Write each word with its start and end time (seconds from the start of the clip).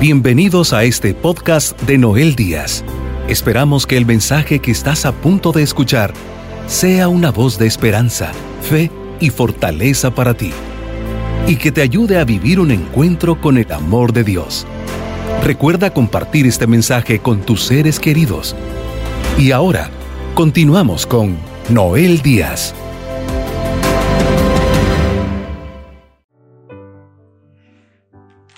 Bienvenidos 0.00 0.72
a 0.72 0.84
este 0.84 1.12
podcast 1.12 1.76
de 1.82 1.98
Noel 1.98 2.36
Díaz. 2.36 2.84
Esperamos 3.26 3.84
que 3.84 3.96
el 3.96 4.06
mensaje 4.06 4.60
que 4.60 4.70
estás 4.70 5.04
a 5.04 5.10
punto 5.10 5.50
de 5.50 5.64
escuchar 5.64 6.14
sea 6.68 7.08
una 7.08 7.32
voz 7.32 7.58
de 7.58 7.66
esperanza, 7.66 8.30
fe 8.62 8.92
y 9.18 9.30
fortaleza 9.30 10.14
para 10.14 10.34
ti, 10.34 10.52
y 11.48 11.56
que 11.56 11.72
te 11.72 11.82
ayude 11.82 12.20
a 12.20 12.24
vivir 12.24 12.60
un 12.60 12.70
encuentro 12.70 13.40
con 13.40 13.58
el 13.58 13.72
amor 13.72 14.12
de 14.12 14.22
Dios. 14.22 14.68
Recuerda 15.42 15.92
compartir 15.92 16.46
este 16.46 16.68
mensaje 16.68 17.18
con 17.18 17.40
tus 17.40 17.64
seres 17.64 17.98
queridos. 17.98 18.54
Y 19.36 19.50
ahora, 19.50 19.90
continuamos 20.34 21.06
con 21.06 21.36
Noel 21.70 22.22
Díaz. 22.22 22.72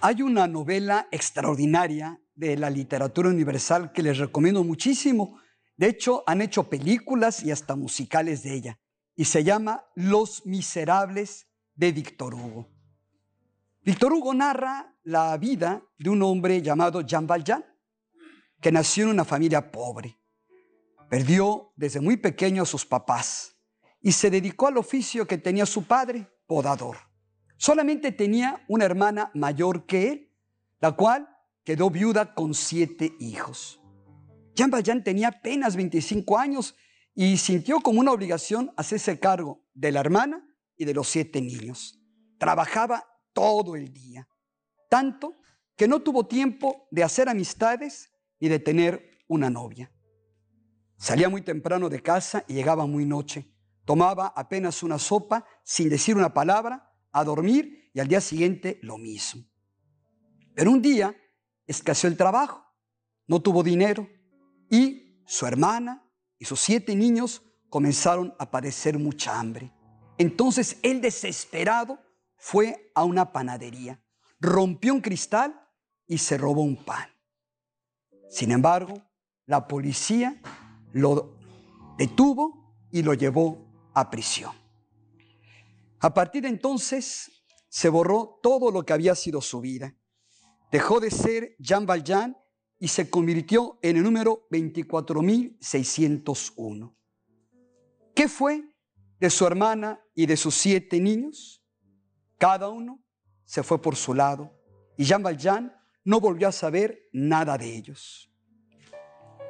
Hay 0.03 0.23
una 0.23 0.46
novela 0.46 1.09
extraordinaria 1.11 2.19
de 2.34 2.56
la 2.56 2.70
literatura 2.70 3.29
universal 3.29 3.93
que 3.93 4.02
les 4.02 4.16
recomiendo 4.16 4.65
muchísimo. 4.65 5.38
De 5.77 5.88
hecho, 5.88 6.24
han 6.27 6.41
hecho 6.41 6.70
películas 6.70 7.43
y 7.43 7.51
hasta 7.51 7.77
musicales 7.77 8.43
de 8.43 8.55
ella. 8.55 8.80
Y 9.15 9.27
se 9.27 9.45
llama 9.45 9.84
Los 9.95 10.47
Miserables 10.47 11.48
de 11.74 11.93
Víctor 11.93 12.34
Hugo. 12.34 12.66
Víctor 13.83 14.15
Hugo 14.15 14.33
narra 14.33 14.97
la 15.02 15.37
vida 15.37 15.83
de 15.98 16.09
un 16.09 16.23
hombre 16.23 16.62
llamado 16.62 17.02
Jean 17.02 17.27
Valjean, 17.27 17.62
que 18.59 18.73
nació 18.73 19.05
en 19.05 19.10
una 19.10 19.27
familia 19.27 19.71
pobre. 19.71 20.19
Perdió 21.10 21.74
desde 21.77 22.01
muy 22.01 22.16
pequeño 22.16 22.62
a 22.62 22.66
sus 22.66 22.87
papás 22.87 23.55
y 24.01 24.12
se 24.12 24.30
dedicó 24.30 24.69
al 24.69 24.79
oficio 24.79 25.27
que 25.27 25.37
tenía 25.37 25.66
su 25.66 25.85
padre, 25.85 26.27
podador. 26.46 27.09
Solamente 27.60 28.10
tenía 28.10 28.64
una 28.69 28.87
hermana 28.87 29.30
mayor 29.34 29.84
que 29.84 30.09
él, 30.10 30.32
la 30.80 30.92
cual 30.92 31.28
quedó 31.62 31.91
viuda 31.91 32.34
con 32.34 32.55
siete 32.55 33.12
hijos. 33.21 33.82
Jean 34.54 34.71
Valjean 34.71 35.04
tenía 35.04 35.29
apenas 35.29 35.76
25 35.76 36.38
años 36.38 36.74
y 37.15 37.37
sintió 37.37 37.80
como 37.80 38.01
una 38.01 38.12
obligación 38.12 38.73
hacerse 38.79 39.20
cargo 39.20 39.62
de 39.74 39.93
la 39.93 40.01
hermana 40.01 40.43
y 40.74 40.87
de 40.87 40.95
los 40.95 41.09
siete 41.09 41.43
niños. 41.43 42.01
Trabajaba 42.38 43.04
todo 43.35 43.76
el 43.76 43.92
día, 43.92 44.26
tanto 44.88 45.37
que 45.76 45.87
no 45.87 46.01
tuvo 46.01 46.26
tiempo 46.26 46.88
de 46.90 47.04
hacer 47.04 47.29
amistades 47.29 48.10
y 48.38 48.48
de 48.48 48.59
tener 48.59 49.18
una 49.29 49.51
novia. 49.51 49.92
Salía 50.96 51.29
muy 51.29 51.42
temprano 51.42 51.90
de 51.90 52.01
casa 52.01 52.42
y 52.48 52.54
llegaba 52.54 52.87
muy 52.87 53.04
noche. 53.04 53.52
Tomaba 53.85 54.32
apenas 54.35 54.82
una 54.82 54.98
sopa 54.98 55.45
sin 55.63 55.90
decir 55.90 56.16
una 56.16 56.32
palabra 56.32 56.90
a 57.13 57.25
dormir 57.25 57.91
y 57.93 58.01
al 58.01 58.09
día 58.09 58.21
siguiente 58.21 58.79
lo 58.83 58.99
mismo. 58.99 59.45
Pero 60.55 60.71
un 60.71 60.83
día 60.83 61.16
escaseó 61.66 62.09
el 62.09 62.16
trabajo, 62.16 62.65
no 63.27 63.41
tuvo 63.41 63.63
dinero 63.63 64.09
y 64.71 65.22
su 65.27 65.47
hermana 65.47 66.05
y 66.38 66.44
sus 66.44 66.61
siete 66.61 66.94
niños 66.94 67.43
comenzaron 67.69 68.34
a 68.38 68.50
padecer 68.50 68.99
mucha 68.99 69.38
hambre. 69.38 69.72
Entonces 70.19 70.78
él 70.83 71.00
desesperado 71.00 71.99
fue 72.37 72.91
a 72.94 73.05
una 73.05 73.33
panadería, 73.33 74.03
rompió 74.41 74.93
un 74.93 75.00
cristal 75.00 75.55
y 76.06 76.19
se 76.19 76.37
robó 76.37 76.62
un 76.62 76.77
pan. 76.84 77.09
Sin 78.28 78.50
embargo, 78.50 79.03
la 79.47 79.66
policía 79.66 80.41
lo 80.93 81.37
detuvo 81.97 82.87
y 82.91 83.03
lo 83.03 83.15
llevó 83.15 83.91
a 83.94 84.11
prisión. 84.11 84.53
A 86.00 86.12
partir 86.15 86.43
de 86.43 86.48
entonces 86.48 87.44
se 87.69 87.88
borró 87.91 88.41
todo 88.43 88.70
lo 88.70 88.87
que 88.87 88.94
había 88.94 89.15
sido 89.15 89.43
su 89.43 89.60
vida. 89.60 89.94
Dejó 90.72 90.98
de 90.98 91.10
ser 91.10 91.54
Jean 91.59 91.84
Valjean 91.84 92.38
y 92.78 92.88
se 92.88 93.10
convirtió 93.10 93.78
en 93.82 93.98
el 93.98 94.03
número 94.03 94.48
24.601. 94.50 96.97
¿Qué 98.14 98.28
fue 98.28 98.64
de 99.19 99.28
su 99.28 99.47
hermana 99.47 100.02
y 100.14 100.25
de 100.25 100.38
sus 100.38 100.54
siete 100.54 100.98
niños? 101.00 101.62
Cada 102.38 102.70
uno 102.70 103.04
se 103.44 103.62
fue 103.62 103.82
por 103.82 103.94
su 103.94 104.14
lado 104.14 104.58
y 104.96 105.04
Jean 105.04 105.22
Valjean 105.22 105.76
no 106.04 106.19
volvió 106.19 106.48
a 106.48 106.52
saber 106.52 107.10
nada 107.12 107.58
de 107.58 107.76
ellos. 107.76 108.32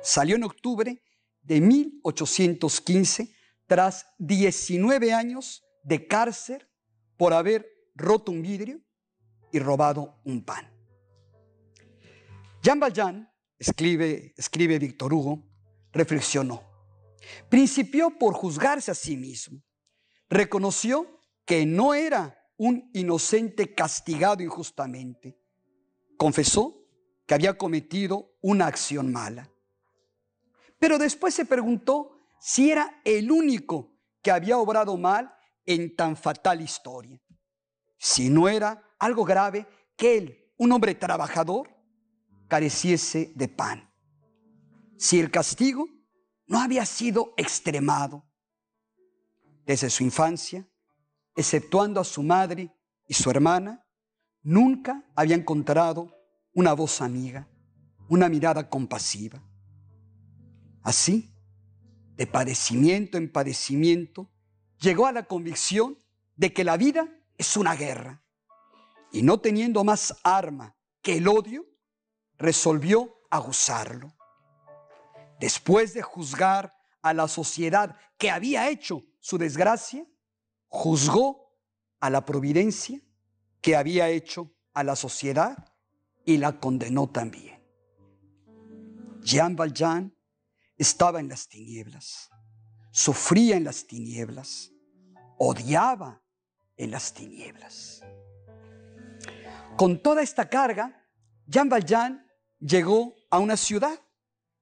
Salió 0.03 0.35
en 0.35 0.43
octubre 0.43 1.01
de 1.43 1.61
1815 1.61 3.33
tras 3.69 4.07
19 4.19 5.13
años 5.13 5.63
de 5.83 6.07
cárcel 6.07 6.67
por 7.17 7.33
haber 7.33 7.69
roto 7.95 8.33
un 8.33 8.43
vidrio 8.43 8.81
y 9.53 9.59
robado 9.59 10.21
un 10.25 10.45
pan. 10.45 10.71
Jean 12.63 12.79
Valjean, 12.79 13.31
escribe, 13.59 14.35
escribe 14.37 14.79
Víctor 14.79 15.13
Hugo, 15.15 15.43
reflexionó. 15.93 16.63
Principió 17.49 18.11
por 18.19 18.35
juzgarse 18.35 18.91
a 18.91 18.95
sí 18.95 19.17
mismo. 19.17 19.63
Reconoció 20.29 21.21
que 21.45 21.67
no 21.67 21.95
era 21.95 22.37
un 22.57 22.91
inocente 22.93 23.75
castigado 23.75 24.43
injustamente. 24.43 25.39
Confesó 26.17 26.85
que 27.27 27.35
había 27.35 27.57
cometido 27.57 28.37
una 28.41 28.67
acción 28.67 29.13
mala. 29.13 29.51
Pero 30.79 30.99
después 30.99 31.35
se 31.35 31.45
preguntó 31.45 32.19
si 32.41 32.71
era 32.71 33.01
el 33.05 33.31
único 33.31 33.93
que 34.23 34.31
había 34.31 34.59
obrado 34.59 34.97
mal 34.97 35.35
en 35.67 35.95
tan 35.95 36.17
fatal 36.17 36.61
historia. 36.61 37.21
Si 37.99 38.31
no 38.31 38.49
era 38.49 38.83
algo 38.99 39.25
grave 39.25 39.67
que 39.97 40.19
él, 40.19 40.53
un 40.57 40.73
hombre 40.73 40.95
trabajador, 40.95 41.69
careciese 42.49 43.33
de 43.35 43.49
pan. 43.49 43.91
Si 44.99 45.19
el 45.19 45.31
castigo 45.31 45.87
no 46.47 46.61
había 46.61 46.85
sido 46.85 47.33
extremado 47.37 48.25
desde 49.65 49.89
su 49.89 50.03
infancia, 50.03 50.69
exceptuando 51.37 52.01
a 52.01 52.05
su 52.05 52.23
madre 52.23 52.75
y 53.07 53.15
su 53.15 53.31
hermana, 53.31 53.87
nunca 54.43 55.05
había 55.15 55.37
encontrado 55.37 56.15
una 56.53 56.73
voz 56.73 57.01
amiga, 57.01 57.49
una 58.09 58.29
mirada 58.29 58.69
compasiva. 58.69 59.43
Así, 60.83 61.33
de 62.17 62.27
padecimiento 62.27 63.17
en 63.17 63.31
padecimiento, 63.31 64.31
llegó 64.81 65.07
a 65.07 65.13
la 65.13 65.25
convicción 65.25 65.99
de 66.37 66.53
que 66.53 66.65
la 66.65 66.77
vida 66.77 67.09
es 67.39 67.57
una 67.57 67.75
guerra. 67.77 68.23
Y 69.13 69.23
no 69.23 69.41
teniendo 69.41 69.85
más 69.85 70.17
arma 70.25 70.77
que 71.03 71.19
el 71.19 71.29
odio, 71.29 71.67
resolvió 72.39 73.23
aguzarlo. 73.31 74.17
Después 75.39 75.95
de 75.95 76.03
juzgar 76.03 76.75
a 77.03 77.15
la 77.15 77.29
sociedad 77.29 77.97
que 78.19 78.31
había 78.31 78.69
hecho 78.69 79.03
su 79.21 79.39
desgracia, 79.39 80.07
juzgó 80.69 81.57
a 81.99 82.11
la 82.11 82.25
providencia 82.25 83.01
que 83.61 83.77
había 83.77 84.09
hecho 84.09 84.55
a 84.73 84.85
la 84.85 84.97
sociedad 84.97 85.75
y 86.25 86.39
la 86.39 86.61
condenó 86.61 87.09
también. 87.09 87.61
Jean 89.23 89.57
Valjean 89.57 90.15
estaba 90.79 91.21
en 91.21 91.29
las 91.29 91.49
tinieblas 91.49 92.31
sufría 92.91 93.57
en 93.57 93.65
las 93.65 93.87
tinieblas, 93.87 94.73
odiaba 95.39 96.23
en 96.77 96.91
las 96.91 97.13
tinieblas. 97.13 98.03
Con 99.77 100.03
toda 100.03 100.23
esta 100.23 100.49
carga, 100.49 101.09
Jean 101.47 101.69
Valjean 101.69 102.27
llegó 102.59 103.15
a 103.31 103.39
una 103.39 103.57
ciudad 103.57 103.99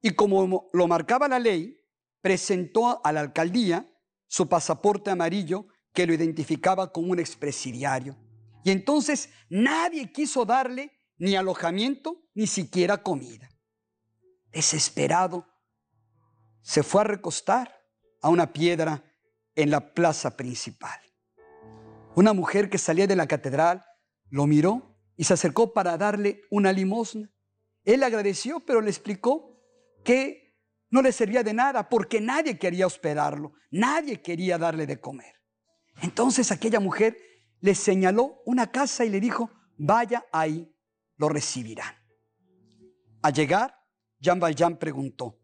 y 0.01 0.11
como 0.11 0.69
lo 0.71 0.87
marcaba 0.87 1.27
la 1.27 1.39
ley, 1.39 1.79
presentó 2.21 3.05
a 3.05 3.11
la 3.11 3.21
alcaldía 3.21 3.89
su 4.27 4.47
pasaporte 4.47 5.09
amarillo 5.09 5.67
que 5.93 6.05
lo 6.05 6.13
identificaba 6.13 6.91
como 6.91 7.11
un 7.11 7.19
expresidiario. 7.19 8.15
Y 8.63 8.71
entonces 8.71 9.29
nadie 9.49 10.11
quiso 10.11 10.45
darle 10.45 10.91
ni 11.17 11.35
alojamiento 11.35 12.23
ni 12.33 12.47
siquiera 12.47 13.01
comida. 13.03 13.49
Desesperado, 14.51 15.47
se 16.61 16.83
fue 16.83 17.01
a 17.01 17.05
recostar 17.05 17.78
a 18.21 18.29
una 18.29 18.53
piedra 18.53 19.03
en 19.55 19.71
la 19.71 19.93
plaza 19.93 20.35
principal. 20.35 20.99
Una 22.15 22.33
mujer 22.33 22.69
que 22.69 22.77
salía 22.77 23.07
de 23.07 23.15
la 23.15 23.27
catedral 23.27 23.85
lo 24.29 24.47
miró 24.47 24.97
y 25.15 25.23
se 25.23 25.33
acercó 25.33 25.73
para 25.73 25.97
darle 25.97 26.43
una 26.49 26.71
limosna. 26.71 27.29
Él 27.83 28.03
agradeció, 28.03 28.59
pero 28.61 28.81
le 28.81 28.89
explicó 28.89 29.61
que 30.03 30.57
no 30.89 31.01
le 31.01 31.11
servía 31.11 31.43
de 31.43 31.53
nada 31.53 31.89
porque 31.89 32.19
nadie 32.19 32.57
quería 32.57 32.87
hospedarlo, 32.87 33.53
nadie 33.71 34.21
quería 34.21 34.57
darle 34.57 34.87
de 34.87 34.99
comer. 34.99 35.35
Entonces 36.01 36.51
aquella 36.51 36.79
mujer 36.79 37.17
le 37.59 37.75
señaló 37.75 38.41
una 38.45 38.71
casa 38.71 39.05
y 39.05 39.09
le 39.09 39.19
dijo, 39.19 39.51
vaya 39.77 40.25
ahí, 40.31 40.73
lo 41.17 41.29
recibirán. 41.29 41.95
Al 43.21 43.33
llegar, 43.33 43.75
Jean 44.19 44.39
Valjean 44.39 44.77
preguntó, 44.77 45.39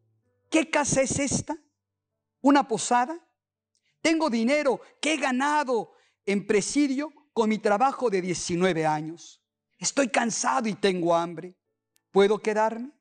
¿qué 0.50 0.70
casa 0.70 1.02
es 1.02 1.20
esta? 1.20 1.58
Una 2.46 2.68
posada. 2.68 3.20
Tengo 4.02 4.30
dinero 4.30 4.80
que 5.02 5.16
he 5.16 5.18
ganado 5.18 5.94
en 6.28 6.46
presidio 6.46 7.12
con 7.34 7.50
mi 7.50 7.58
trabajo 7.58 8.12
de 8.12 8.22
19 8.22 8.86
años. 8.86 9.42
Estoy 9.80 10.10
cansado 10.10 10.70
y 10.70 10.76
tengo 10.76 11.16
hambre. 11.16 11.56
¿puedo 12.12 12.38
quedarme? 12.38 12.92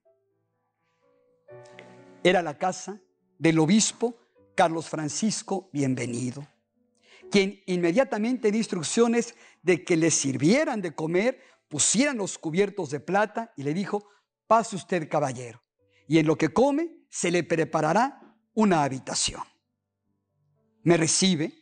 Era 2.24 2.42
la 2.42 2.58
casa 2.58 3.00
del 3.38 3.58
obispo 3.58 4.18
Carlos 4.56 4.88
Francisco 4.88 5.68
Bienvenido, 5.72 6.44
quien 7.30 7.62
inmediatamente 7.66 8.50
dio 8.50 8.58
instrucciones 8.58 9.36
de 9.62 9.84
que 9.84 9.96
le 9.96 10.10
sirvieran 10.10 10.80
de 10.80 10.96
comer, 10.96 11.40
pusieran 11.68 12.16
los 12.16 12.38
cubiertos 12.38 12.90
de 12.90 12.98
plata 12.98 13.52
y 13.56 13.62
le 13.62 13.74
dijo, 13.74 14.08
pase 14.48 14.74
usted 14.74 15.08
caballero, 15.08 15.62
y 16.08 16.18
en 16.18 16.26
lo 16.26 16.36
que 16.36 16.52
come 16.52 17.04
se 17.10 17.30
le 17.30 17.44
preparará 17.44 18.23
una 18.54 18.84
habitación. 18.84 19.42
¿Me 20.82 20.96
recibe? 20.96 21.52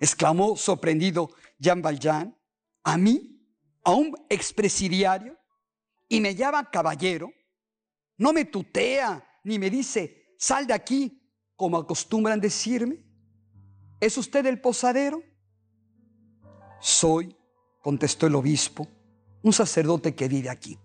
exclamó 0.00 0.56
sorprendido 0.56 1.30
Jean 1.58 1.80
Valjean, 1.80 2.36
a 2.82 2.98
mí, 2.98 3.40
a 3.84 3.92
un 3.92 4.14
expresidiario, 4.28 5.38
y 6.08 6.20
me 6.20 6.34
llama 6.34 6.70
caballero, 6.70 7.32
no 8.18 8.32
me 8.32 8.44
tutea 8.44 9.24
ni 9.44 9.58
me 9.58 9.70
dice, 9.70 10.34
sal 10.38 10.66
de 10.66 10.74
aquí, 10.74 11.22
como 11.56 11.76
acostumbran 11.78 12.40
decirme. 12.40 13.04
¿Es 14.00 14.18
usted 14.18 14.44
el 14.46 14.60
posadero? 14.60 15.22
Soy, 16.80 17.36
contestó 17.80 18.26
el 18.26 18.34
obispo, 18.34 18.88
un 19.42 19.52
sacerdote 19.52 20.14
que 20.14 20.28
vive 20.28 20.50
aquí. 20.50 20.78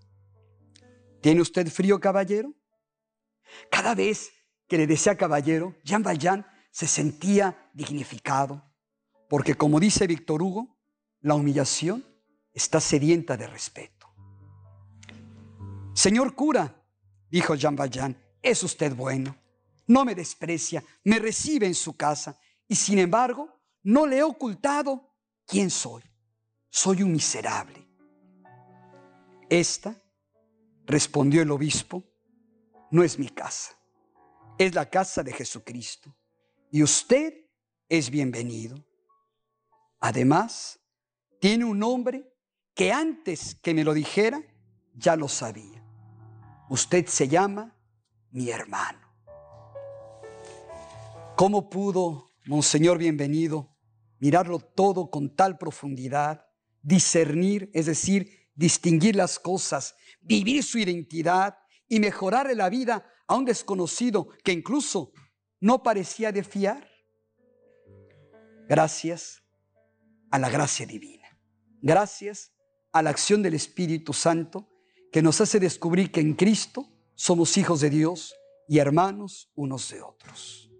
¿Tiene 1.22 1.42
usted 1.42 1.68
frío, 1.68 2.00
caballero? 2.00 2.54
Cada 3.70 3.96
vez 3.96 4.32
que 4.70 4.78
le 4.78 4.88
decía 4.88 5.18
caballero, 5.18 5.76
Jean 5.84 6.04
Valjean 6.04 6.46
se 6.72 6.88
sentía 6.88 7.70
dignificado, 7.74 8.64
porque 9.28 9.56
como 9.56 9.80
dice 9.80 10.06
Víctor 10.06 10.44
Hugo, 10.44 10.78
la 11.22 11.34
humillación 11.34 12.06
está 12.54 12.80
sedienta 12.80 13.36
de 13.36 13.48
respeto. 13.48 14.08
Señor 15.94 16.36
cura, 16.36 16.86
dijo 17.30 17.56
Jean 17.56 17.76
Valjean, 17.76 18.16
es 18.44 18.62
usted 18.64 18.96
bueno, 18.96 19.36
no 19.88 20.06
me 20.06 20.14
desprecia, 20.14 20.84
me 21.04 21.18
recibe 21.18 21.66
en 21.66 21.76
su 21.76 21.98
casa 21.98 22.40
y 22.68 22.76
sin 22.76 23.00
embargo 23.00 23.60
no 23.82 24.06
le 24.06 24.20
he 24.20 24.24
ocultado 24.24 25.16
quién 25.48 25.72
soy. 25.72 26.04
Soy 26.70 27.02
un 27.02 27.12
miserable. 27.12 27.88
Esta, 29.50 30.00
respondió 30.86 31.42
el 31.42 31.50
obispo, 31.50 32.04
no 32.92 33.04
es 33.04 33.18
mi 33.18 33.30
casa, 33.30 33.79
es 34.60 34.76
la 34.76 34.90
casa 34.90 35.24
de 35.24 35.32
Jesucristo 35.32 36.14
y 36.70 36.84
usted 36.84 37.34
es 37.88 38.10
bienvenido. 38.10 38.76
Además, 40.02 40.82
tiene 41.40 41.64
un 41.64 41.80
nombre 41.80 42.30
que 42.76 42.92
antes 42.92 43.56
que 43.56 43.74
me 43.74 43.86
lo 43.86 43.94
dijera, 43.94 44.44
ya 44.94 45.16
lo 45.16 45.30
sabía. 45.30 45.82
Usted 46.70 47.08
se 47.08 47.30
llama 47.30 47.74
mi 48.32 48.50
hermano. 48.50 49.00
¿Cómo 51.38 51.70
pudo, 51.70 52.34
Monseñor 52.46 52.98
Bienvenido, 52.98 53.78
mirarlo 54.20 54.60
todo 54.60 55.10
con 55.10 55.38
tal 55.38 55.58
profundidad, 55.58 56.46
discernir, 56.82 57.72
es 57.74 57.86
decir, 57.86 58.50
distinguir 58.56 59.16
las 59.16 59.40
cosas, 59.40 59.96
vivir 60.20 60.66
su 60.66 60.80
identidad 60.80 61.58
y 61.88 62.02
mejorarle 62.02 62.56
la 62.56 62.70
vida 62.70 63.10
a 63.30 63.36
un 63.36 63.46
desconocido 63.46 64.28
que 64.44 64.52
incluso 64.52 65.14
no 65.62 65.84
parecía 65.84 66.32
de 66.32 66.44
fiar? 66.44 66.90
Gracias 68.68 69.44
a 70.32 70.40
la 70.40 70.50
gracia 70.50 70.86
divina. 70.88 71.28
Gracias 71.82 72.52
a 72.92 73.04
la 73.04 73.12
acción 73.12 73.44
del 73.44 73.54
Espíritu 73.54 74.14
Santo 74.14 74.68
que 75.12 75.22
nos 75.22 75.40
hace 75.42 75.60
descubrir 75.60 76.12
que 76.12 76.22
en 76.22 76.34
Cristo 76.34 76.88
somos 77.14 77.56
hijos 77.58 77.82
de 77.82 77.92
Dios 77.92 78.36
y 78.68 78.80
hermanos 78.80 79.52
unos 79.56 79.90
de 79.92 80.02
otros. 80.02 80.72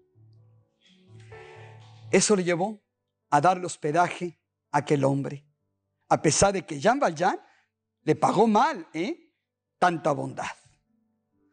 Eso 2.12 2.36
le 2.36 2.44
llevó 2.44 2.82
a 3.30 3.42
darle 3.42 3.68
hospedaje 3.68 4.40
a 4.72 4.80
aquel 4.80 5.04
hombre, 5.04 5.46
a 6.08 6.20
pesar 6.20 6.54
de 6.54 6.66
que 6.66 6.80
Jean 6.80 7.00
Valjean 7.00 7.40
le 8.02 8.16
pagó 8.16 8.48
mal 8.48 8.88
¿eh? 8.94 9.36
tanta 9.78 10.14
bondad. 10.14 10.48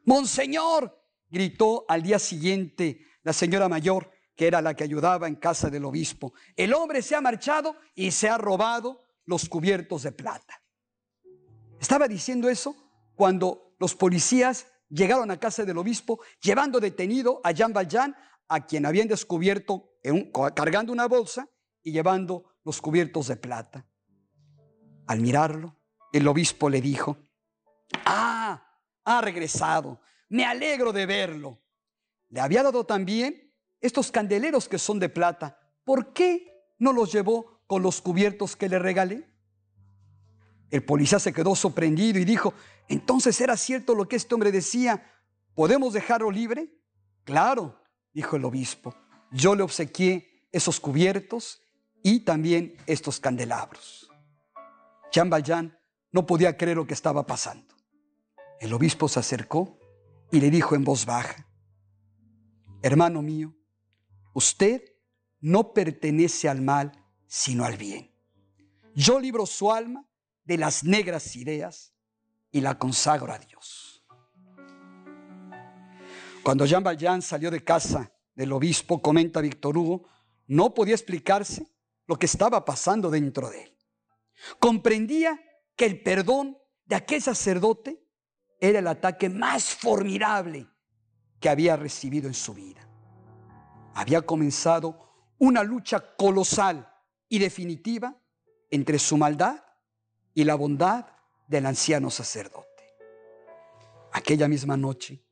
Monseñor, 0.06 1.03
gritó 1.29 1.85
al 1.88 2.03
día 2.03 2.19
siguiente 2.19 3.05
la 3.23 3.32
señora 3.32 3.69
mayor, 3.69 4.11
que 4.37 4.47
era 4.47 4.62
la 4.62 4.75
que 4.75 4.85
ayudaba 4.85 5.26
en 5.26 5.35
casa 5.35 5.69
del 5.69 5.85
obispo, 5.85 6.32
el 6.56 6.73
hombre 6.75 7.03
se 7.03 7.17
ha 7.17 7.20
marchado 7.20 7.76
y 7.94 8.11
se 8.12 8.29
ha 8.29 8.38
robado 8.38 9.03
los 9.25 9.49
cubiertos 9.49 10.05
de 10.05 10.12
plata. 10.12 10.62
Estaba 11.81 12.06
diciendo 12.06 12.49
eso 12.49 12.76
cuando 13.14 13.75
los 13.79 13.94
policías 13.94 14.67
llegaron 14.88 15.31
a 15.31 15.41
casa 15.41 15.64
del 15.64 15.79
obispo 15.79 16.20
llevando 16.41 16.79
detenido 16.79 17.41
a 17.43 17.50
Jean 17.50 17.73
Valjean, 17.73 18.14
a 18.49 18.64
quien 18.64 18.87
habían 18.87 19.09
descubierto 19.09 19.91
cargando 20.55 20.93
una 20.93 21.09
bolsa 21.09 21.49
y 21.82 21.91
llevando 21.91 22.55
los 22.64 22.81
cubiertos 22.81 23.26
de 23.26 23.37
plata. 23.37 23.87
Al 25.09 25.20
mirarlo, 25.20 25.76
el 26.12 26.29
obispo 26.29 26.70
le 26.70 26.81
dijo, 26.81 27.17
ah, 28.05 28.25
ha 29.06 29.20
regresado, 29.20 30.00
me 30.29 30.44
alegro 30.44 30.93
de 30.93 31.06
verlo. 31.06 31.58
Le 32.29 32.41
había 32.41 32.64
dado 32.64 32.85
también 32.85 33.55
estos 33.81 34.11
candeleros 34.11 34.69
que 34.69 34.79
son 34.79 34.99
de 34.99 35.08
plata. 35.08 35.58
¿Por 35.85 36.12
qué 36.12 36.75
no 36.79 36.93
los 36.93 37.12
llevó 37.12 37.62
con 37.67 37.82
los 37.82 38.03
cubiertos 38.03 38.56
que 38.56 38.69
le 38.69 38.81
regalé? 38.81 39.31
El 40.70 40.85
policía 40.85 41.20
se 41.20 41.32
quedó 41.32 41.55
sorprendido 41.55 42.19
y 42.19 42.25
dijo, 42.25 42.53
entonces 42.88 43.41
era 43.41 43.56
cierto 43.56 43.94
lo 43.94 44.08
que 44.08 44.17
este 44.17 44.35
hombre 44.35 44.50
decía, 44.50 45.09
¿podemos 45.55 45.93
dejarlo 45.93 46.32
libre? 46.32 46.69
Claro, 47.23 47.81
dijo 48.12 48.35
el 48.35 48.44
obispo, 48.44 48.93
yo 49.31 49.55
le 49.55 49.62
obsequié 49.62 50.49
esos 50.50 50.81
cubiertos 50.81 51.62
y 52.02 52.20
también 52.20 52.76
estos 52.87 53.20
candelabros. 53.20 54.11
Jean 55.12 55.31
Valjean 55.31 55.79
no 56.11 56.26
podía 56.26 56.56
creer 56.56 56.76
lo 56.76 56.87
que 56.88 56.94
estaba 56.94 57.25
pasando. 57.25 57.75
El 58.61 58.73
obispo 58.73 59.08
se 59.08 59.20
acercó 59.20 59.79
y 60.31 60.41
le 60.41 60.50
dijo 60.50 60.75
en 60.75 60.85
voz 60.85 61.06
baja, 61.06 61.47
hermano 62.82 63.23
mío, 63.23 63.55
usted 64.32 64.82
no 65.41 65.73
pertenece 65.73 66.49
al 66.49 66.62
mal, 66.62 66.93
sino 67.26 67.64
al 67.64 67.76
bien. 67.76 68.12
Yo 68.94 69.20
libro 69.20 69.44
su 69.47 69.70
alma 69.70 70.08
de 70.44 70.56
las 70.56 70.85
negras 70.85 71.37
ideas 71.37 71.94
y 72.50 72.61
la 72.61 72.79
consagro 72.79 73.33
a 73.33 73.38
Dios. 73.38 74.04
Cuando 76.42 76.64
Jean 76.64 76.85
Valjean 76.85 77.23
salió 77.23 77.50
de 77.50 77.62
casa 77.62 78.12
del 78.35 78.52
obispo, 78.52 79.02
comenta 79.02 79.40
Víctor 79.40 79.76
Hugo, 79.76 80.09
no 80.47 80.73
podía 80.73 80.95
explicarse 80.95 81.66
lo 82.07 82.19
que 82.19 82.26
estaba 82.26 82.64
pasando 82.64 83.11
dentro 83.11 83.50
de 83.50 83.64
él. 83.64 83.76
Comprendía 84.59 85.40
que 85.75 85.87
el 85.87 86.02
perdón 86.02 86.57
de 86.85 86.95
aquel 86.95 87.21
sacerdote 87.21 88.05
era 88.60 88.78
el 88.78 88.86
ataque 88.86 89.28
más 89.28 89.75
formidable 89.75 90.66
que 91.40 91.48
había 91.48 91.76
recibido 91.76 92.28
en 92.28 92.34
su 92.34 92.54
vida. 92.54 92.88
Había 93.94 94.22
comenzado 94.22 95.06
una 95.38 95.62
lucha 95.62 96.16
colosal 96.16 96.92
y 97.28 97.38
definitiva 97.38 98.16
entre 98.70 98.98
su 98.98 99.16
maldad 99.16 99.62
y 100.34 100.44
la 100.44 100.54
bondad 100.54 101.06
del 101.46 101.66
anciano 101.66 102.10
sacerdote. 102.10 102.66
Aquella 104.12 104.48
misma 104.48 104.76
noche, 104.76 105.22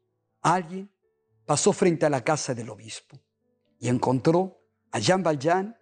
alguien 0.43 0.91
pasó 1.47 1.73
frente 1.73 2.07
a 2.07 2.11
la 2.11 2.23
casa 2.23 2.55
del 2.55 2.71
obispo 2.71 3.19
y 3.79 3.89
encontró 3.89 4.61
a 4.93 4.99
Jean 4.99 5.23
Valjean 5.23 5.77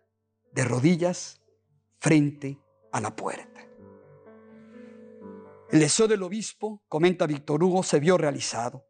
de 0.52 0.64
rodillas 0.64 1.40
frente 1.98 2.58
a 2.92 3.00
la 3.00 3.14
puerta. 3.14 3.51
El 5.72 5.80
deseo 5.80 6.06
del 6.06 6.22
obispo, 6.22 6.84
comenta 6.86 7.26
Víctor 7.26 7.64
Hugo, 7.64 7.82
se 7.82 7.98
vio 7.98 8.18
realizado. 8.18 8.84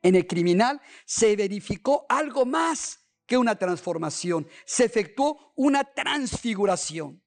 En 0.00 0.14
el 0.14 0.26
criminal 0.26 0.80
se 1.04 1.36
verificó 1.36 2.06
algo 2.08 2.46
más 2.46 3.06
que 3.26 3.36
una 3.36 3.56
transformación, 3.56 4.48
se 4.64 4.86
efectuó 4.86 5.52
una 5.56 5.84
transfiguración. 5.84 7.22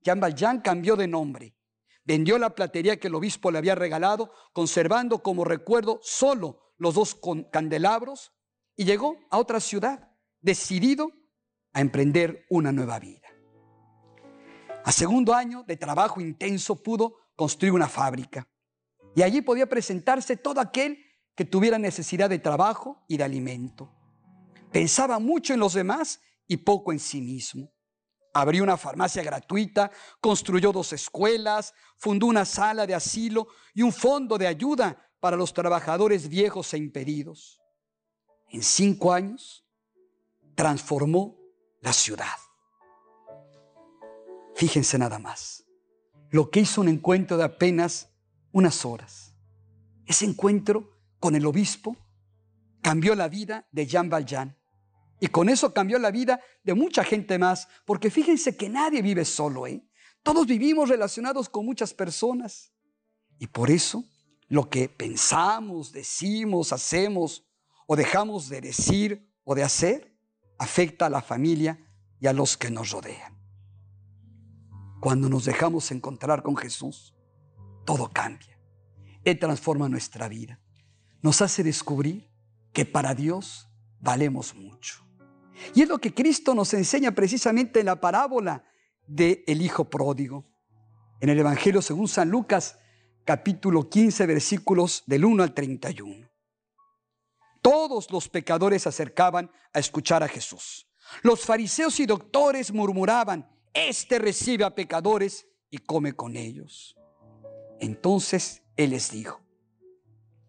Jean 0.00 0.20
Valjean 0.20 0.62
cambió 0.62 0.96
de 0.96 1.06
nombre, 1.06 1.54
vendió 2.02 2.38
la 2.38 2.54
platería 2.54 2.98
que 2.98 3.08
el 3.08 3.14
obispo 3.14 3.50
le 3.50 3.58
había 3.58 3.74
regalado, 3.74 4.32
conservando 4.54 5.22
como 5.22 5.44
recuerdo 5.44 6.00
solo 6.02 6.72
los 6.78 6.94
dos 6.94 7.20
candelabros, 7.52 8.32
y 8.74 8.86
llegó 8.86 9.18
a 9.30 9.36
otra 9.36 9.60
ciudad, 9.60 10.08
decidido 10.40 11.12
a 11.74 11.82
emprender 11.82 12.46
una 12.48 12.72
nueva 12.72 12.98
vida. 13.00 13.28
A 14.82 14.92
segundo 14.92 15.34
año 15.34 15.62
de 15.64 15.76
trabajo 15.76 16.22
intenso 16.22 16.82
pudo 16.82 17.27
construir 17.38 17.72
una 17.72 17.88
fábrica. 17.88 18.48
Y 19.14 19.22
allí 19.22 19.42
podía 19.42 19.68
presentarse 19.68 20.36
todo 20.36 20.60
aquel 20.60 20.98
que 21.36 21.44
tuviera 21.44 21.78
necesidad 21.78 22.28
de 22.28 22.40
trabajo 22.40 23.04
y 23.06 23.16
de 23.16 23.22
alimento. 23.22 23.94
Pensaba 24.72 25.20
mucho 25.20 25.54
en 25.54 25.60
los 25.60 25.74
demás 25.74 26.20
y 26.48 26.56
poco 26.56 26.90
en 26.90 26.98
sí 26.98 27.20
mismo. 27.20 27.72
Abrió 28.34 28.64
una 28.64 28.76
farmacia 28.76 29.22
gratuita, 29.22 29.92
construyó 30.20 30.72
dos 30.72 30.92
escuelas, 30.92 31.74
fundó 31.96 32.26
una 32.26 32.44
sala 32.44 32.88
de 32.88 32.96
asilo 32.96 33.46
y 33.72 33.82
un 33.82 33.92
fondo 33.92 34.36
de 34.36 34.48
ayuda 34.48 35.08
para 35.20 35.36
los 35.36 35.54
trabajadores 35.54 36.28
viejos 36.28 36.74
e 36.74 36.78
impedidos. 36.78 37.60
En 38.50 38.64
cinco 38.64 39.12
años 39.12 39.64
transformó 40.56 41.38
la 41.82 41.92
ciudad. 41.92 42.36
Fíjense 44.56 44.98
nada 44.98 45.20
más, 45.20 45.67
lo 46.30 46.50
que 46.50 46.60
hizo 46.60 46.80
un 46.80 46.88
encuentro 46.88 47.36
de 47.36 47.44
apenas 47.44 48.10
unas 48.52 48.84
horas. 48.84 49.34
Ese 50.06 50.24
encuentro 50.24 50.90
con 51.20 51.34
el 51.34 51.46
obispo 51.46 51.96
cambió 52.82 53.14
la 53.14 53.28
vida 53.28 53.66
de 53.72 53.86
Jean 53.86 54.08
Valjean. 54.08 54.56
Y 55.20 55.28
con 55.28 55.48
eso 55.48 55.74
cambió 55.74 55.98
la 55.98 56.10
vida 56.10 56.40
de 56.62 56.74
mucha 56.74 57.02
gente 57.02 57.38
más, 57.38 57.68
porque 57.84 58.10
fíjense 58.10 58.56
que 58.56 58.68
nadie 58.68 59.02
vive 59.02 59.24
solo, 59.24 59.66
¿eh? 59.66 59.84
Todos 60.22 60.46
vivimos 60.46 60.88
relacionados 60.88 61.48
con 61.48 61.64
muchas 61.64 61.92
personas. 61.92 62.72
Y 63.38 63.46
por 63.46 63.70
eso 63.70 64.04
lo 64.48 64.68
que 64.68 64.88
pensamos, 64.88 65.92
decimos, 65.92 66.72
hacemos 66.72 67.44
o 67.86 67.96
dejamos 67.96 68.48
de 68.48 68.60
decir 68.60 69.28
o 69.44 69.54
de 69.54 69.62
hacer 69.62 70.14
afecta 70.58 71.06
a 71.06 71.10
la 71.10 71.22
familia 71.22 71.78
y 72.20 72.26
a 72.26 72.32
los 72.32 72.56
que 72.56 72.70
nos 72.70 72.90
rodean. 72.90 73.37
Cuando 75.00 75.28
nos 75.28 75.44
dejamos 75.44 75.90
encontrar 75.90 76.42
con 76.42 76.56
Jesús, 76.56 77.14
todo 77.84 78.10
cambia. 78.10 78.58
Él 79.24 79.38
transforma 79.38 79.88
nuestra 79.88 80.28
vida. 80.28 80.60
Nos 81.22 81.40
hace 81.42 81.62
descubrir 81.62 82.30
que 82.72 82.84
para 82.84 83.14
Dios 83.14 83.68
valemos 84.00 84.54
mucho. 84.54 85.04
Y 85.74 85.82
es 85.82 85.88
lo 85.88 85.98
que 85.98 86.14
Cristo 86.14 86.54
nos 86.54 86.74
enseña 86.74 87.12
precisamente 87.12 87.80
en 87.80 87.86
la 87.86 88.00
parábola 88.00 88.64
del 89.06 89.42
el 89.46 89.62
Hijo 89.62 89.84
Pródigo. 89.84 90.44
En 91.20 91.28
el 91.28 91.38
Evangelio 91.38 91.82
según 91.82 92.08
San 92.08 92.30
Lucas, 92.30 92.78
capítulo 93.24 93.88
15, 93.88 94.26
versículos 94.26 95.02
del 95.06 95.24
1 95.24 95.42
al 95.42 95.54
31. 95.54 96.28
Todos 97.60 98.10
los 98.10 98.28
pecadores 98.28 98.82
se 98.82 98.88
acercaban 98.88 99.50
a 99.72 99.78
escuchar 99.78 100.22
a 100.22 100.28
Jesús. 100.28 100.88
Los 101.22 101.44
fariseos 101.44 101.98
y 102.00 102.06
doctores 102.06 102.72
murmuraban, 102.72 103.48
Este 103.78 104.18
recibe 104.18 104.64
a 104.64 104.74
pecadores 104.74 105.46
y 105.70 105.78
come 105.78 106.14
con 106.14 106.36
ellos. 106.36 106.96
Entonces 107.78 108.62
Él 108.76 108.90
les 108.90 109.12
dijo, 109.12 109.40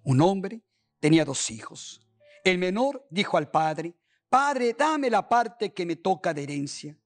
un 0.03 0.21
hombre 0.21 0.63
tenía 1.00 1.25
dos 1.25 1.51
hijos. 1.51 2.01
El 2.43 2.57
menor 2.57 3.05
dijo 3.12 3.38
al 3.38 3.51
padre, 3.51 3.95
Padre, 4.29 4.75
dame 4.77 5.09
la 5.09 5.27
parte 5.27 5.74
que 5.74 5.86
me 5.86 5.95
toca 5.95 6.33
de 6.33 6.43
herencia. 6.43 6.98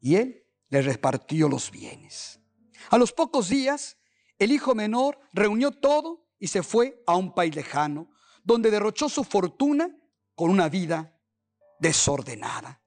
Y 0.00 0.16
él 0.16 0.44
le 0.68 0.82
repartió 0.82 1.48
los 1.48 1.70
bienes. 1.70 2.40
A 2.90 2.98
los 2.98 3.12
pocos 3.12 3.48
días, 3.48 3.96
el 4.38 4.52
hijo 4.52 4.74
menor 4.74 5.20
reunió 5.32 5.70
todo 5.70 6.28
y 6.38 6.48
se 6.48 6.62
fue 6.62 7.02
a 7.06 7.16
un 7.16 7.34
país 7.34 7.54
lejano, 7.54 8.10
donde 8.44 8.70
derrochó 8.70 9.08
su 9.08 9.24
fortuna 9.24 9.96
con 10.34 10.50
una 10.50 10.68
vida 10.68 11.16
desordenada. 11.80 12.80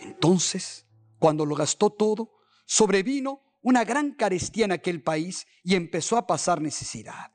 Entonces, 0.00 0.86
cuando 1.20 1.46
lo 1.46 1.54
gastó 1.54 1.90
todo, 1.90 2.32
sobrevino 2.66 3.42
una 3.62 3.84
gran 3.84 4.12
carestía 4.12 4.64
en 4.64 4.72
aquel 4.72 5.02
país 5.02 5.46
y 5.62 5.76
empezó 5.76 6.16
a 6.16 6.26
pasar 6.26 6.60
necesidad. 6.60 7.32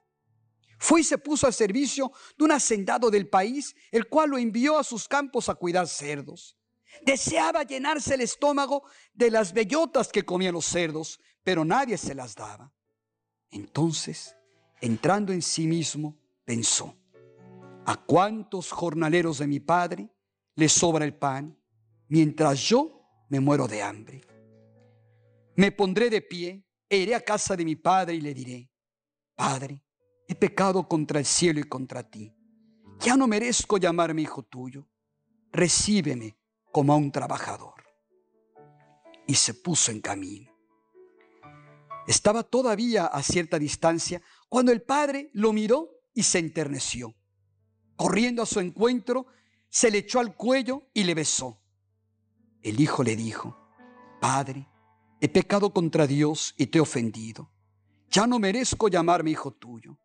Fue 0.80 1.01
y 1.01 1.04
se 1.04 1.18
puso 1.18 1.48
al 1.48 1.54
servicio 1.54 2.12
de 2.38 2.46
un 2.46 2.51
hacendado 2.51 3.10
del 3.10 3.30
país, 3.30 3.75
el 3.92 4.10
cual 4.10 4.32
lo 4.32 4.38
envió 4.38 4.77
a 4.77 4.84
sus 4.84 5.08
campos 5.08 5.48
a 5.48 5.56
cuidar 5.56 5.88
cerdos. 5.88 6.58
Deseaba 7.06 7.63
llenarse 7.63 8.15
el 8.15 8.22
estómago 8.22 8.84
de 9.13 9.30
las 9.30 9.54
bellotas 9.54 10.10
que 10.10 10.25
comían 10.25 10.54
los 10.54 10.65
cerdos, 10.65 11.20
pero 11.44 11.63
nadie 11.63 11.98
se 11.98 12.15
las 12.15 12.36
daba. 12.36 12.74
Entonces, 13.51 14.36
entrando 14.82 15.32
en 15.32 15.42
sí 15.42 15.68
mismo, 15.68 16.18
pensó, 16.44 16.98
¿a 17.86 17.96
cuántos 17.98 18.72
jornaleros 18.72 19.38
de 19.38 19.48
mi 19.48 19.60
padre 19.60 20.10
les 20.56 20.72
sobra 20.72 21.06
el 21.06 21.15
pan, 21.15 21.58
mientras 22.08 22.60
yo 22.62 22.94
me 23.29 23.39
muero 23.39 23.67
de 23.67 23.82
hambre? 23.82 24.22
Me 25.55 25.72
pondré 25.72 26.10
de 26.10 26.22
pie 26.22 26.65
e 26.89 26.98
iré 26.98 27.15
a 27.15 27.22
casa 27.22 27.55
de 27.55 27.65
mi 27.65 27.75
padre 27.75 28.15
y 28.15 28.22
le 28.22 28.34
diré, 28.34 28.70
Padre, 29.36 29.84
he 30.27 30.36
pecado 30.36 30.88
contra 30.88 31.20
el 31.20 31.25
cielo 31.25 31.60
y 31.60 31.63
contra 31.63 32.10
ti. 32.10 32.34
Ya 33.00 33.17
no 33.17 33.27
merezco 33.27 33.77
llamarme 33.77 34.22
hijo 34.22 34.44
tuyo. 34.44 34.88
Recíbeme 35.51 36.38
como 36.72 36.94
a 36.94 36.96
un 36.96 37.12
trabajador. 37.12 37.84
Y 39.27 39.36
se 39.36 39.53
puso 39.53 39.91
en 39.91 40.01
camino. 40.01 40.51
Estaba 42.08 42.44
todavía 42.44 43.08
a 43.08 43.24
cierta 43.24 43.58
distancia 43.60 44.22
cuando 44.48 44.72
el 44.72 44.82
padre 44.84 45.29
lo 45.34 45.51
miró 45.51 45.89
y 46.13 46.24
se 46.24 46.39
enterneció. 46.39 47.15
Corriendo 47.96 48.44
a 48.44 48.46
su 48.46 48.60
encuentro, 48.60 49.25
se 49.70 49.91
le 49.91 50.00
echó 50.00 50.20
al 50.20 50.36
cuello 50.36 50.84
y 50.94 51.03
le 51.03 51.15
besó. 51.15 51.62
El 52.65 52.81
hijo 52.81 53.03
le 53.03 53.15
dijo, 53.15 53.55
Padre, 54.19 54.67
he 55.22 55.29
pecado 55.29 55.72
contra 55.72 56.07
Dios 56.07 56.55
y 56.57 56.65
te 56.65 56.79
he 56.79 56.81
ofendido. 56.81 57.51
Ya 58.10 58.25
no 58.25 58.39
merezco 58.39 58.88
llamarme 58.88 59.29
hijo 59.29 59.51
tuyo. 59.51 60.00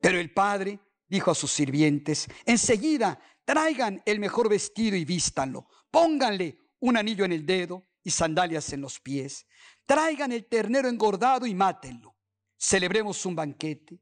Pero 0.00 0.20
el 0.20 0.32
padre 0.32 0.78
dijo 1.08 1.32
a 1.32 1.34
sus 1.34 1.50
sirvientes, 1.50 2.28
enseguida 2.46 3.18
traigan 3.44 4.00
el 4.06 4.20
mejor 4.20 4.48
vestido 4.48 4.96
y 4.96 5.04
vístanlo, 5.04 5.66
pónganle 5.90 6.60
un 6.78 6.96
anillo 6.96 7.24
en 7.24 7.32
el 7.32 7.44
dedo 7.44 7.82
y 8.04 8.12
sandalias 8.12 8.72
en 8.72 8.80
los 8.80 9.00
pies, 9.00 9.44
traigan 9.84 10.30
el 10.30 10.46
ternero 10.46 10.88
engordado 10.88 11.44
y 11.44 11.56
mátenlo. 11.56 12.14
Celebremos 12.56 13.26
un 13.26 13.34
banquete, 13.34 14.00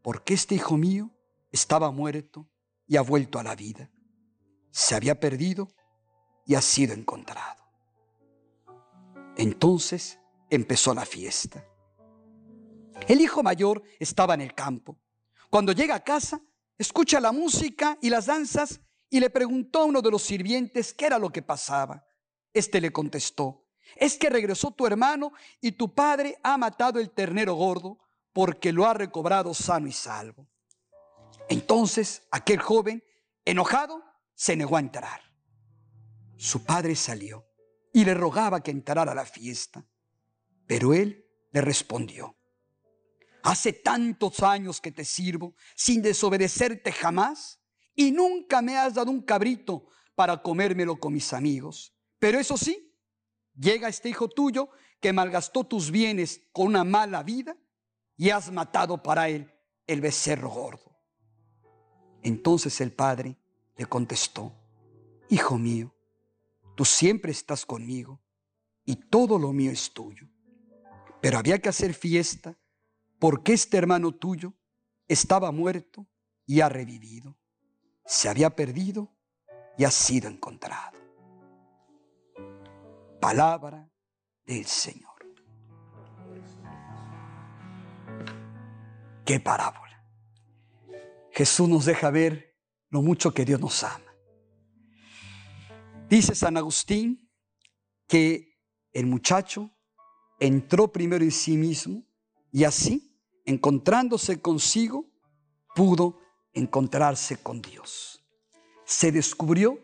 porque 0.00 0.32
este 0.32 0.54
hijo 0.54 0.78
mío 0.78 1.10
estaba 1.52 1.90
muerto 1.90 2.48
y 2.86 2.96
ha 2.96 3.02
vuelto 3.02 3.38
a 3.38 3.42
la 3.42 3.54
vida. 3.54 3.90
Se 4.70 4.94
había 4.94 5.20
perdido 5.20 5.68
y 6.44 6.54
ha 6.54 6.60
sido 6.62 6.94
encontrado. 6.94 7.62
Entonces 9.36 10.18
empezó 10.50 10.94
la 10.94 11.04
fiesta. 11.04 11.64
El 13.08 13.20
hijo 13.20 13.42
mayor 13.42 13.82
estaba 13.98 14.34
en 14.34 14.40
el 14.40 14.54
campo 14.54 14.98
cuando 15.54 15.70
llega 15.70 15.94
a 15.94 16.02
casa, 16.02 16.40
escucha 16.78 17.20
la 17.20 17.30
música 17.30 17.96
y 18.02 18.10
las 18.10 18.26
danzas 18.26 18.80
y 19.08 19.20
le 19.20 19.30
preguntó 19.30 19.82
a 19.82 19.84
uno 19.84 20.02
de 20.02 20.10
los 20.10 20.22
sirvientes 20.22 20.92
qué 20.92 21.06
era 21.06 21.16
lo 21.16 21.30
que 21.30 21.42
pasaba. 21.42 22.04
Este 22.52 22.80
le 22.80 22.90
contestó, 22.90 23.64
es 23.94 24.18
que 24.18 24.30
regresó 24.30 24.72
tu 24.72 24.84
hermano 24.84 25.30
y 25.60 25.70
tu 25.70 25.94
padre 25.94 26.40
ha 26.42 26.58
matado 26.58 26.98
el 26.98 27.12
ternero 27.12 27.54
gordo 27.54 28.00
porque 28.32 28.72
lo 28.72 28.84
ha 28.84 28.94
recobrado 28.94 29.54
sano 29.54 29.86
y 29.86 29.92
salvo. 29.92 30.48
Entonces 31.48 32.26
aquel 32.32 32.58
joven, 32.58 33.04
enojado, 33.44 34.02
se 34.34 34.56
negó 34.56 34.76
a 34.76 34.80
entrar. 34.80 35.20
Su 36.36 36.64
padre 36.64 36.96
salió 36.96 37.46
y 37.92 38.04
le 38.04 38.14
rogaba 38.14 38.62
que 38.62 38.70
entrara 38.70 39.12
a 39.12 39.14
la 39.14 39.24
fiesta, 39.24 39.86
pero 40.66 40.94
él 40.94 41.24
le 41.52 41.60
respondió, 41.60 42.36
Hace 43.44 43.74
tantos 43.74 44.42
años 44.42 44.80
que 44.80 44.90
te 44.90 45.04
sirvo 45.04 45.54
sin 45.76 46.00
desobedecerte 46.00 46.90
jamás 46.92 47.60
y 47.94 48.10
nunca 48.10 48.62
me 48.62 48.78
has 48.78 48.94
dado 48.94 49.10
un 49.10 49.20
cabrito 49.20 49.86
para 50.14 50.42
comérmelo 50.42 50.98
con 50.98 51.12
mis 51.12 51.30
amigos. 51.34 51.94
Pero 52.18 52.38
eso 52.38 52.56
sí, 52.56 52.96
llega 53.54 53.88
este 53.88 54.08
hijo 54.08 54.28
tuyo 54.28 54.70
que 54.98 55.12
malgastó 55.12 55.64
tus 55.64 55.90
bienes 55.90 56.40
con 56.52 56.68
una 56.68 56.84
mala 56.84 57.22
vida 57.22 57.54
y 58.16 58.30
has 58.30 58.50
matado 58.50 59.02
para 59.02 59.28
él 59.28 59.52
el 59.86 60.00
becerro 60.00 60.48
gordo. 60.48 60.96
Entonces 62.22 62.80
el 62.80 62.92
padre 62.92 63.36
le 63.76 63.84
contestó, 63.84 64.58
Hijo 65.28 65.58
mío, 65.58 65.93
tú 66.74 66.84
siempre 66.84 67.32
estás 67.32 67.64
conmigo 67.64 68.20
y 68.84 68.96
todo 68.96 69.38
lo 69.38 69.52
mío 69.52 69.70
es 69.70 69.92
tuyo. 69.92 70.28
Pero 71.20 71.38
había 71.38 71.58
que 71.58 71.68
hacer 71.68 71.94
fiesta 71.94 72.58
porque 73.18 73.52
este 73.52 73.78
hermano 73.78 74.12
tuyo 74.12 74.54
estaba 75.08 75.50
muerto 75.52 76.06
y 76.46 76.60
ha 76.60 76.68
revivido, 76.68 77.36
se 78.04 78.28
había 78.28 78.54
perdido 78.54 79.14
y 79.78 79.84
ha 79.84 79.90
sido 79.90 80.28
encontrado. 80.28 80.98
Palabra 83.20 83.90
del 84.44 84.66
Señor. 84.66 85.14
Qué 89.24 89.40
parábola. 89.40 90.04
Jesús 91.32 91.68
nos 91.68 91.86
deja 91.86 92.10
ver 92.10 92.54
lo 92.90 93.00
mucho 93.00 93.32
que 93.32 93.44
Dios 93.44 93.58
nos 93.60 93.82
ama. 93.82 94.13
Dice 96.08 96.34
San 96.34 96.56
Agustín 96.56 97.30
que 98.06 98.58
el 98.92 99.06
muchacho 99.06 99.70
entró 100.38 100.92
primero 100.92 101.24
en 101.24 101.30
sí 101.30 101.56
mismo 101.56 102.04
y 102.52 102.64
así 102.64 103.18
encontrándose 103.44 104.40
consigo, 104.40 105.06
pudo 105.74 106.18
encontrarse 106.52 107.36
con 107.42 107.60
Dios. 107.60 108.24
Se 108.84 109.12
descubrió 109.12 109.78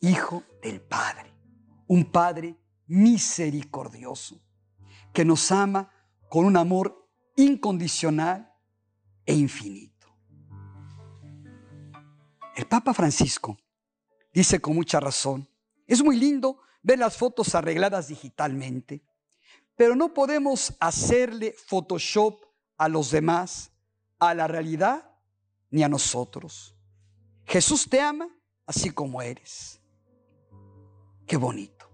hijo 0.00 0.42
del 0.62 0.80
Padre, 0.80 1.32
un 1.86 2.04
Padre 2.10 2.56
misericordioso, 2.86 4.40
que 5.12 5.24
nos 5.24 5.50
ama 5.50 5.90
con 6.28 6.44
un 6.44 6.56
amor 6.56 7.08
incondicional 7.36 8.52
e 9.24 9.34
infinito. 9.34 10.08
El 12.54 12.66
Papa 12.66 12.92
Francisco 12.92 13.56
dice 14.32 14.60
con 14.60 14.74
mucha 14.74 15.00
razón, 15.00 15.48
es 15.86 16.02
muy 16.02 16.16
lindo 16.16 16.60
ver 16.82 16.98
las 16.98 17.16
fotos 17.16 17.54
arregladas 17.54 18.08
digitalmente, 18.08 19.02
pero 19.76 19.94
no 19.96 20.12
podemos 20.12 20.74
hacerle 20.80 21.54
Photoshop 21.66 22.44
a 22.76 22.88
los 22.88 23.10
demás, 23.10 23.72
a 24.18 24.34
la 24.34 24.46
realidad, 24.46 25.10
ni 25.70 25.82
a 25.82 25.88
nosotros. 25.88 26.76
Jesús 27.44 27.88
te 27.88 28.00
ama 28.00 28.28
así 28.66 28.90
como 28.90 29.22
eres. 29.22 29.80
Qué 31.26 31.36
bonito. 31.36 31.90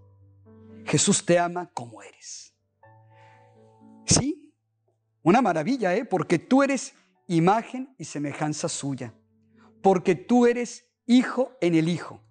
Jesús 0.85 1.25
te 1.25 1.39
ama 1.39 1.69
como 1.73 2.01
eres. 2.01 2.53
Sí, 4.05 4.53
una 5.21 5.41
maravilla, 5.41 5.95
¿eh? 5.95 6.05
Porque 6.05 6.39
tú 6.39 6.63
eres 6.63 6.93
imagen 7.27 7.93
y 7.97 8.05
semejanza 8.05 8.67
suya. 8.67 9.13
Porque 9.81 10.15
tú 10.15 10.45
eres 10.45 10.85
hijo 11.05 11.57
en 11.61 11.75
el 11.75 11.89
Hijo. 11.89 12.21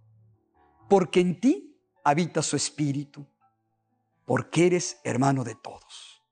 Porque 0.89 1.21
en 1.21 1.41
ti 1.41 1.81
habita 2.05 2.43
su 2.43 2.57
espíritu. 2.57 3.27
Porque 4.25 4.67
eres 4.67 4.99
hermano 5.05 5.45
de 5.45 5.55
todos. 5.55 6.23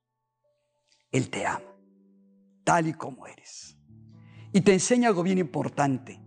Él 1.11 1.29
te 1.29 1.45
ama, 1.45 1.73
tal 2.63 2.87
y 2.87 2.93
como 2.93 3.25
eres. 3.25 3.77
Y 4.53 4.61
te 4.61 4.73
enseña 4.73 5.09
algo 5.09 5.23
bien 5.23 5.37
importante. 5.37 6.21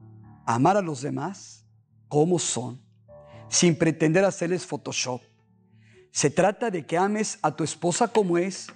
Amar 0.47 0.77
a 0.77 0.83
los 0.83 1.03
demás 1.03 1.67
como 2.09 2.39
son, 2.39 2.85
sin 3.49 3.77
pretender 3.77 4.25
hacerles 4.25 4.67
Photoshop. 4.67 5.23
Se 6.11 6.29
trata 6.29 6.71
de 6.71 6.85
que 6.87 6.99
ames 6.99 7.39
a 7.43 7.55
tu 7.55 7.63
esposa 7.63 8.09
como 8.09 8.37
es, 8.37 8.67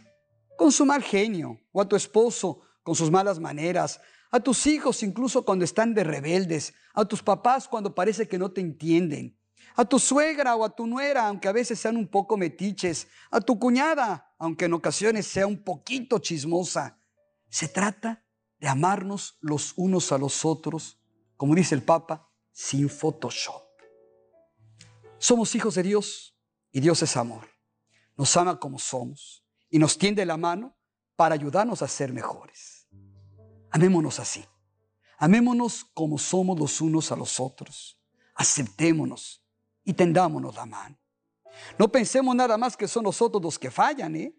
con 0.56 0.70
su 0.70 0.86
mal 0.86 1.02
genio, 1.02 1.60
o 1.72 1.80
a 1.80 1.88
tu 1.88 1.96
esposo 1.96 2.60
con 2.84 2.94
sus 2.94 3.10
malas 3.10 3.40
maneras, 3.40 4.00
a 4.30 4.38
tus 4.38 4.66
hijos 4.66 5.02
incluso 5.02 5.44
cuando 5.44 5.64
están 5.64 5.94
de 5.94 6.04
rebeldes, 6.04 6.74
a 6.92 7.04
tus 7.04 7.22
papás 7.22 7.66
cuando 7.66 7.94
parece 7.94 8.28
que 8.28 8.38
no 8.38 8.52
te 8.52 8.60
entienden, 8.60 9.36
a 9.74 9.84
tu 9.84 9.98
suegra 9.98 10.54
o 10.56 10.64
a 10.64 10.74
tu 10.74 10.86
nuera, 10.86 11.26
aunque 11.26 11.48
a 11.48 11.52
veces 11.52 11.78
sean 11.78 11.96
un 11.96 12.06
poco 12.06 12.36
metiches, 12.36 13.08
a 13.30 13.40
tu 13.40 13.58
cuñada, 13.58 14.34
aunque 14.38 14.66
en 14.66 14.74
ocasiones 14.74 15.26
sea 15.26 15.46
un 15.46 15.62
poquito 15.62 16.18
chismosa. 16.18 16.98
Se 17.48 17.68
trata 17.68 18.24
de 18.58 18.68
amarnos 18.68 19.36
los 19.40 19.74
unos 19.76 20.12
a 20.12 20.18
los 20.18 20.44
otros, 20.44 20.98
como 21.36 21.54
dice 21.54 21.74
el 21.74 21.82
Papa, 21.82 22.30
sin 22.52 22.88
Photoshop. 22.88 23.62
Somos 25.18 25.54
hijos 25.54 25.74
de 25.74 25.82
Dios 25.82 26.36
y 26.70 26.80
Dios 26.80 27.02
es 27.02 27.16
amor. 27.16 27.48
Nos 28.16 28.36
ama 28.36 28.60
como 28.60 28.78
somos 28.78 29.44
y 29.70 29.78
nos 29.78 29.98
tiende 29.98 30.24
la 30.24 30.36
mano 30.36 30.76
para 31.16 31.34
ayudarnos 31.34 31.82
a 31.82 31.88
ser 31.88 32.12
mejores. 32.12 32.86
Amémonos 33.70 34.20
así. 34.20 34.44
Amémonos 35.18 35.84
como 35.94 36.18
somos 36.18 36.58
los 36.58 36.80
unos 36.80 37.10
a 37.10 37.16
los 37.16 37.40
otros. 37.40 37.98
Aceptémonos 38.34 39.43
y 39.84 39.92
tendámonos 39.92 40.54
la 40.54 40.66
mano. 40.66 40.96
No 41.78 41.88
pensemos 41.88 42.34
nada 42.34 42.56
más 42.56 42.76
que 42.76 42.88
son 42.88 43.04
nosotros 43.04 43.42
los 43.42 43.58
que 43.58 43.70
fallan, 43.70 44.16
¿eh? 44.16 44.34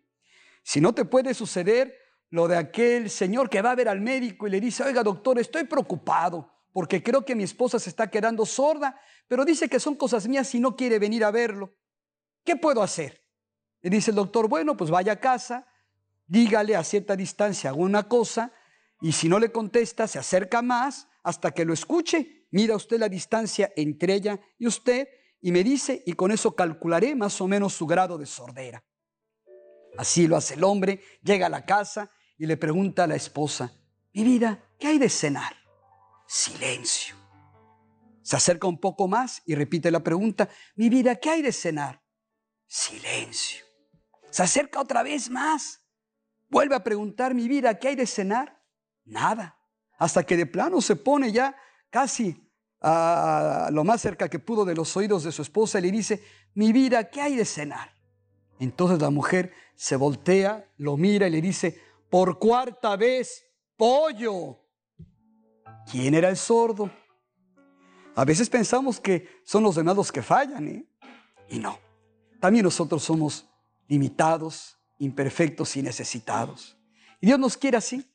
Si 0.63 0.81
no 0.81 0.93
te 0.93 1.05
puede 1.05 1.33
suceder 1.33 1.95
lo 2.29 2.47
de 2.47 2.57
aquel 2.57 3.09
señor 3.09 3.49
que 3.49 3.61
va 3.61 3.71
a 3.71 3.75
ver 3.75 3.87
al 3.87 4.01
médico 4.01 4.47
y 4.47 4.49
le 4.49 4.59
dice, 4.59 4.83
oiga 4.83 5.03
doctor, 5.03 5.39
estoy 5.39 5.65
preocupado 5.65 6.51
porque 6.73 7.01
creo 7.01 7.23
que 7.23 7.35
mi 7.35 7.43
esposa 7.43 7.79
se 7.79 7.89
está 7.89 8.09
quedando 8.09 8.45
sorda, 8.45 8.99
pero 9.27 9.45
dice 9.45 9.69
que 9.69 9.79
son 9.79 9.95
cosas 9.95 10.27
mías 10.27 10.53
y 10.55 10.59
no 10.59 10.75
quiere 10.75 10.99
venir 10.99 11.23
a 11.23 11.31
verlo. 11.31 11.73
¿Qué 12.43 12.57
puedo 12.57 12.81
hacer? 12.81 13.21
Le 13.81 13.89
dice 13.89 14.11
el 14.11 14.15
doctor, 14.15 14.49
bueno, 14.49 14.75
pues 14.75 14.89
vaya 14.89 15.13
a 15.13 15.19
casa, 15.19 15.67
dígale 16.27 16.75
a 16.75 16.83
cierta 16.83 17.15
distancia 17.15 17.69
alguna 17.69 18.09
cosa 18.09 18.51
y 18.99 19.13
si 19.13 19.29
no 19.29 19.39
le 19.39 19.51
contesta, 19.51 20.07
se 20.07 20.19
acerca 20.19 20.61
más 20.61 21.07
hasta 21.23 21.51
que 21.51 21.63
lo 21.63 21.73
escuche. 21.73 22.47
Mira 22.51 22.75
usted 22.75 22.99
la 22.99 23.07
distancia 23.07 23.71
entre 23.75 24.15
ella 24.15 24.39
y 24.57 24.67
usted 24.67 25.07
y 25.45 25.51
me 25.51 25.63
dice, 25.63 26.01
y 26.07 26.13
con 26.13 26.31
eso 26.31 26.55
calcularé 26.55 27.13
más 27.13 27.39
o 27.39 27.47
menos 27.47 27.71
su 27.71 27.85
grado 27.85 28.17
de 28.17 28.25
sordera. 28.25 28.83
Así 29.95 30.25
lo 30.25 30.37
hace 30.37 30.55
el 30.55 30.63
hombre, 30.63 31.03
llega 31.21 31.45
a 31.45 31.49
la 31.49 31.67
casa 31.67 32.09
y 32.35 32.47
le 32.47 32.57
pregunta 32.57 33.03
a 33.03 33.07
la 33.07 33.13
esposa, 33.13 33.71
mi 34.11 34.23
vida, 34.23 34.67
¿qué 34.79 34.87
hay 34.87 34.97
de 34.97 35.07
cenar? 35.07 35.55
Silencio. 36.25 37.15
Se 38.23 38.35
acerca 38.35 38.65
un 38.65 38.79
poco 38.79 39.07
más 39.07 39.43
y 39.45 39.53
repite 39.53 39.91
la 39.91 39.99
pregunta, 39.99 40.49
mi 40.75 40.89
vida, 40.89 41.15
¿qué 41.17 41.29
hay 41.29 41.41
de 41.43 41.51
cenar? 41.51 42.01
Silencio. 42.65 43.63
Se 44.31 44.41
acerca 44.41 44.81
otra 44.81 45.03
vez 45.03 45.29
más. 45.29 45.85
Vuelve 46.49 46.73
a 46.73 46.83
preguntar, 46.83 47.35
mi 47.35 47.47
vida, 47.47 47.77
¿qué 47.77 47.89
hay 47.89 47.95
de 47.95 48.07
cenar? 48.07 48.63
Nada. 49.03 49.59
Hasta 49.99 50.23
que 50.23 50.37
de 50.37 50.47
plano 50.47 50.81
se 50.81 50.95
pone 50.95 51.31
ya 51.31 51.55
casi 51.91 52.44
a 52.87 53.69
lo 53.71 53.83
más 53.83 53.99
cerca 53.99 54.29
que 54.29 54.37
pudo 54.37 54.63
de 54.63 54.75
los 54.75 54.95
oídos 54.95 55.23
de 55.23 55.31
su 55.31 55.41
esposa 55.41 55.79
y 55.79 55.81
le 55.81 55.91
dice, 55.91 56.23
mi 56.53 56.71
vida, 56.71 57.09
¿qué 57.09 57.19
hay 57.19 57.35
de 57.35 57.43
cenar? 57.43 57.95
Entonces 58.59 59.01
la 59.01 59.09
mujer 59.09 59.53
se 59.73 59.95
voltea, 59.95 60.69
lo 60.77 60.95
mira 60.95 61.27
y 61.27 61.31
le 61.31 61.41
dice, 61.41 61.81
por 62.11 62.37
cuarta 62.37 62.95
vez, 62.95 63.43
pollo. 63.75 64.59
¿Quién 65.91 66.13
era 66.13 66.29
el 66.29 66.37
sordo? 66.37 66.91
A 68.15 68.23
veces 68.23 68.51
pensamos 68.51 68.99
que 68.99 69.41
son 69.43 69.63
los 69.63 69.73
demás 69.73 69.95
los 69.95 70.11
que 70.11 70.21
fallan, 70.21 70.67
¿eh? 70.67 70.85
Y 71.49 71.57
no. 71.57 71.79
También 72.39 72.65
nosotros 72.65 73.01
somos 73.01 73.47
limitados, 73.87 74.77
imperfectos 74.99 75.75
y 75.75 75.81
necesitados. 75.81 76.77
Y 77.19 77.25
Dios 77.25 77.39
nos 77.39 77.57
quiere 77.57 77.77
así. 77.77 78.07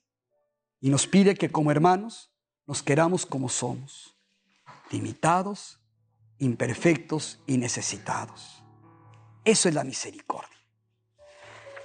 Y 0.80 0.90
nos 0.90 1.08
pide 1.08 1.34
que 1.34 1.50
como 1.50 1.72
hermanos 1.72 2.30
nos 2.68 2.84
queramos 2.84 3.26
como 3.26 3.48
somos. 3.48 4.19
Limitados, 4.90 5.80
imperfectos 6.38 7.40
y 7.46 7.58
necesitados. 7.58 8.62
Eso 9.44 9.68
es 9.68 9.74
la 9.74 9.84
misericordia. 9.84 10.58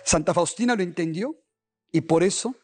Santa 0.03 0.33
Faustina 0.33 0.75
lo 0.75 0.83
entendió 0.83 1.35
y 1.91 2.01
por 2.01 2.23
eso 2.23 2.55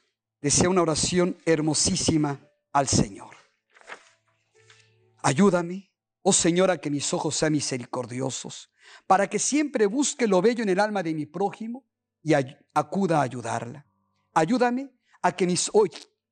decía 0.42 0.70
una 0.70 0.82
oración 0.82 1.38
hermosísima 1.46 2.40
al 2.72 2.88
Señor. 2.88 3.36
Ayúdame, 5.24 5.92
oh 6.24 6.34
Señor, 6.34 6.72
a 6.72 6.78
que 6.80 6.90
mis 6.90 7.14
ojos 7.14 7.36
sean 7.36 7.54
misericordiosos, 7.54 8.72
para 9.08 9.30
que 9.30 9.40
siempre 9.40 9.86
busque 9.86 10.28
lo 10.28 10.42
bello 10.42 10.64
en 10.64 10.70
el 10.70 10.80
alma 10.80 11.04
de 11.04 11.14
mi 11.14 11.26
prójimo 11.26 11.86
y 12.24 12.34
acuda 12.74 13.20
a 13.20 13.24
ayudarla. 13.24 13.86
Ayúdame 14.34 14.92
a 15.22 15.36
que 15.36 15.46
mis, 15.46 15.72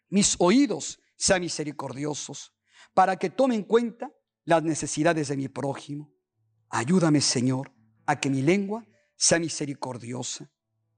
mis 0.09 0.35
oídos 0.39 0.99
sean 1.15 1.41
misericordiosos, 1.41 2.53
para 2.93 3.17
que 3.17 3.29
tome 3.29 3.55
en 3.55 3.63
cuenta 3.63 4.11
las 4.45 4.63
necesidades 4.63 5.27
de 5.27 5.37
mi 5.37 5.47
prójimo. 5.47 6.13
Ayúdame, 6.69 7.21
Señor, 7.21 7.71
a 8.05 8.19
que 8.19 8.29
mi 8.29 8.41
lengua 8.41 8.85
sea 9.15 9.39
misericordiosa 9.39 10.49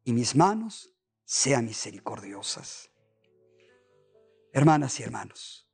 y 0.04 0.14
mis 0.14 0.36
manos 0.36 0.94
sean 1.26 1.66
misericordiosas. 1.66 2.90
Hermanas 4.54 5.00
y 5.00 5.04
hermanos, 5.04 5.68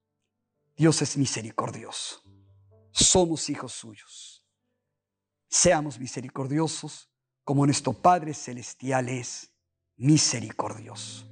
Dios 0.75 1.01
es 1.01 1.17
misericordioso. 1.17 2.21
Somos 2.91 3.49
hijos 3.49 3.73
suyos. 3.73 4.43
Seamos 5.49 5.99
misericordiosos 5.99 7.09
como 7.43 7.65
nuestro 7.65 7.93
Padre 7.93 8.33
Celestial 8.33 9.09
es 9.09 9.51
misericordioso. 9.95 11.25